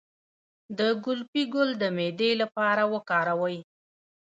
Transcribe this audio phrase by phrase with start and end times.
[0.77, 3.57] د ګلپي ګل د معدې لپاره وکاروئ